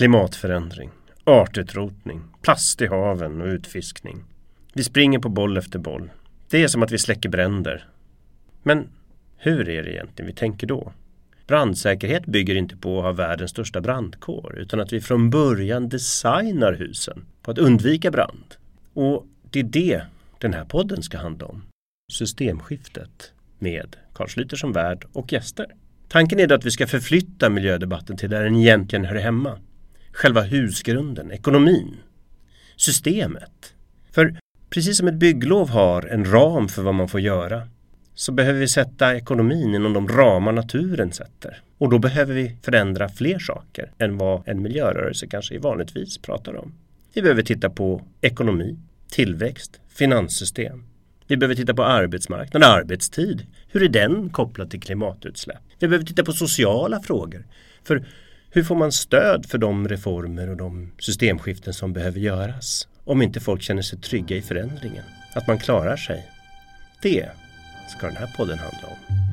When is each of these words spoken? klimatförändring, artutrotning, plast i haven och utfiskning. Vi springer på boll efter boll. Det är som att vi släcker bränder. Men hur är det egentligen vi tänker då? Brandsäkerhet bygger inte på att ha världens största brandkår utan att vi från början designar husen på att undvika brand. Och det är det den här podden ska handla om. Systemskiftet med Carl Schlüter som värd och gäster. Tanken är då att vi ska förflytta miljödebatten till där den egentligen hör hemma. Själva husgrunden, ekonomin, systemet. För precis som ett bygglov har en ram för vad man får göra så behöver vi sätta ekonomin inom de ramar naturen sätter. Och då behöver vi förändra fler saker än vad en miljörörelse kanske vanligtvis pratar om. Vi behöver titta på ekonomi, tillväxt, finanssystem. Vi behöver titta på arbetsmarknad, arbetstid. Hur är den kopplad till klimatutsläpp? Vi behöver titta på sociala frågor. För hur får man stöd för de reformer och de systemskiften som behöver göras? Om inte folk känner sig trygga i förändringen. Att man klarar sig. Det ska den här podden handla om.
klimatförändring, 0.00 0.90
artutrotning, 1.24 2.20
plast 2.42 2.82
i 2.82 2.86
haven 2.86 3.40
och 3.40 3.46
utfiskning. 3.46 4.24
Vi 4.74 4.84
springer 4.84 5.18
på 5.18 5.28
boll 5.28 5.56
efter 5.56 5.78
boll. 5.78 6.10
Det 6.50 6.62
är 6.62 6.68
som 6.68 6.82
att 6.82 6.92
vi 6.92 6.98
släcker 6.98 7.28
bränder. 7.28 7.88
Men 8.62 8.88
hur 9.36 9.68
är 9.68 9.82
det 9.82 9.92
egentligen 9.92 10.26
vi 10.26 10.32
tänker 10.32 10.66
då? 10.66 10.92
Brandsäkerhet 11.46 12.26
bygger 12.26 12.54
inte 12.54 12.76
på 12.76 12.98
att 12.98 13.04
ha 13.04 13.12
världens 13.12 13.50
största 13.50 13.80
brandkår 13.80 14.58
utan 14.58 14.80
att 14.80 14.92
vi 14.92 15.00
från 15.00 15.30
början 15.30 15.88
designar 15.88 16.72
husen 16.72 17.26
på 17.42 17.50
att 17.50 17.58
undvika 17.58 18.10
brand. 18.10 18.54
Och 18.94 19.26
det 19.50 19.60
är 19.60 19.64
det 19.64 20.02
den 20.38 20.54
här 20.54 20.64
podden 20.64 21.02
ska 21.02 21.18
handla 21.18 21.46
om. 21.46 21.62
Systemskiftet 22.12 23.32
med 23.58 23.96
Carl 24.14 24.28
Schlüter 24.28 24.56
som 24.56 24.72
värd 24.72 25.04
och 25.12 25.32
gäster. 25.32 25.66
Tanken 26.08 26.40
är 26.40 26.46
då 26.46 26.54
att 26.54 26.64
vi 26.64 26.70
ska 26.70 26.86
förflytta 26.86 27.50
miljödebatten 27.50 28.16
till 28.16 28.30
där 28.30 28.44
den 28.44 28.56
egentligen 28.56 29.04
hör 29.04 29.16
hemma. 29.16 29.58
Själva 30.12 30.40
husgrunden, 30.40 31.30
ekonomin, 31.30 31.96
systemet. 32.76 33.74
För 34.12 34.36
precis 34.70 34.98
som 34.98 35.08
ett 35.08 35.14
bygglov 35.14 35.68
har 35.68 36.02
en 36.02 36.24
ram 36.24 36.68
för 36.68 36.82
vad 36.82 36.94
man 36.94 37.08
får 37.08 37.20
göra 37.20 37.68
så 38.14 38.32
behöver 38.32 38.60
vi 38.60 38.68
sätta 38.68 39.16
ekonomin 39.16 39.74
inom 39.74 39.92
de 39.92 40.08
ramar 40.08 40.52
naturen 40.52 41.12
sätter. 41.12 41.62
Och 41.78 41.90
då 41.90 41.98
behöver 41.98 42.34
vi 42.34 42.56
förändra 42.62 43.08
fler 43.08 43.38
saker 43.38 43.92
än 43.98 44.18
vad 44.18 44.48
en 44.48 44.62
miljörörelse 44.62 45.26
kanske 45.26 45.58
vanligtvis 45.58 46.18
pratar 46.18 46.56
om. 46.56 46.72
Vi 47.14 47.22
behöver 47.22 47.42
titta 47.42 47.70
på 47.70 48.02
ekonomi, 48.20 48.78
tillväxt, 49.10 49.80
finanssystem. 49.88 50.84
Vi 51.26 51.36
behöver 51.36 51.54
titta 51.54 51.74
på 51.74 51.84
arbetsmarknad, 51.84 52.64
arbetstid. 52.64 53.46
Hur 53.68 53.82
är 53.82 53.88
den 53.88 54.30
kopplad 54.30 54.70
till 54.70 54.80
klimatutsläpp? 54.80 55.62
Vi 55.78 55.88
behöver 55.88 56.06
titta 56.06 56.24
på 56.24 56.32
sociala 56.32 57.00
frågor. 57.00 57.46
För 57.84 58.04
hur 58.52 58.64
får 58.64 58.74
man 58.74 58.92
stöd 58.92 59.46
för 59.46 59.58
de 59.58 59.88
reformer 59.88 60.50
och 60.50 60.56
de 60.56 60.92
systemskiften 60.98 61.74
som 61.74 61.92
behöver 61.92 62.20
göras? 62.20 62.88
Om 63.04 63.22
inte 63.22 63.40
folk 63.40 63.62
känner 63.62 63.82
sig 63.82 63.98
trygga 63.98 64.36
i 64.36 64.42
förändringen. 64.42 65.04
Att 65.34 65.46
man 65.46 65.58
klarar 65.58 65.96
sig. 65.96 66.26
Det 67.02 67.28
ska 67.88 68.06
den 68.06 68.16
här 68.16 68.34
podden 68.36 68.58
handla 68.58 68.88
om. 68.88 69.29